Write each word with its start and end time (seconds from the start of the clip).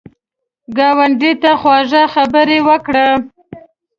ګاونډي 0.77 1.31
ته 1.41 1.51
خواږه 1.61 2.03
خبرې 2.13 2.59
وکړه 2.67 3.07